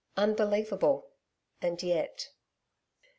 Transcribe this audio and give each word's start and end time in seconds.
unbelievable... 0.17 1.03
and 1.61 1.83
yet.... 1.83 2.29